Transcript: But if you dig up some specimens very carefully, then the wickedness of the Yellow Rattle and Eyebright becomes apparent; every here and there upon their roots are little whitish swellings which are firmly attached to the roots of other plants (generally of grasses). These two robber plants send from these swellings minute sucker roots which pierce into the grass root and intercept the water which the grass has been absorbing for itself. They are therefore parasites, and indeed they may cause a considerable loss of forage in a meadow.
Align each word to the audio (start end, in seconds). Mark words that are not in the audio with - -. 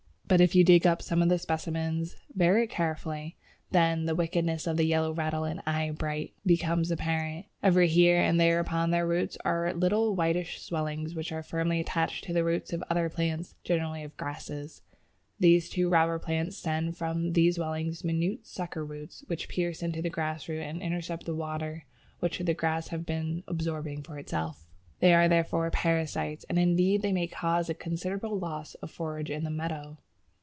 But 0.31 0.39
if 0.39 0.55
you 0.55 0.63
dig 0.63 0.87
up 0.87 1.01
some 1.01 1.29
specimens 1.37 2.15
very 2.33 2.65
carefully, 2.65 3.35
then 3.71 4.05
the 4.05 4.15
wickedness 4.15 4.65
of 4.65 4.77
the 4.77 4.85
Yellow 4.85 5.11
Rattle 5.13 5.43
and 5.43 5.61
Eyebright 5.65 6.31
becomes 6.45 6.89
apparent; 6.89 7.47
every 7.61 7.89
here 7.89 8.15
and 8.21 8.39
there 8.39 8.61
upon 8.61 8.91
their 8.91 9.05
roots 9.05 9.37
are 9.43 9.73
little 9.73 10.15
whitish 10.15 10.61
swellings 10.61 11.15
which 11.15 11.33
are 11.33 11.43
firmly 11.43 11.81
attached 11.81 12.23
to 12.23 12.33
the 12.33 12.45
roots 12.45 12.71
of 12.71 12.81
other 12.89 13.09
plants 13.09 13.55
(generally 13.65 14.03
of 14.05 14.15
grasses). 14.15 14.81
These 15.37 15.69
two 15.69 15.89
robber 15.89 16.17
plants 16.17 16.55
send 16.55 16.95
from 16.95 17.33
these 17.33 17.57
swellings 17.57 18.05
minute 18.05 18.47
sucker 18.47 18.85
roots 18.85 19.25
which 19.27 19.49
pierce 19.49 19.83
into 19.83 20.01
the 20.01 20.09
grass 20.09 20.47
root 20.47 20.61
and 20.61 20.81
intercept 20.81 21.25
the 21.25 21.35
water 21.35 21.83
which 22.21 22.37
the 22.39 22.53
grass 22.53 22.87
has 22.87 23.01
been 23.01 23.43
absorbing 23.49 24.01
for 24.01 24.17
itself. 24.17 24.65
They 25.01 25.13
are 25.13 25.27
therefore 25.27 25.69
parasites, 25.71 26.45
and 26.47 26.57
indeed 26.57 27.01
they 27.01 27.11
may 27.11 27.27
cause 27.27 27.69
a 27.69 27.73
considerable 27.73 28.39
loss 28.39 28.75
of 28.75 28.89
forage 28.91 29.29
in 29.29 29.45
a 29.45 29.49
meadow. 29.49 29.97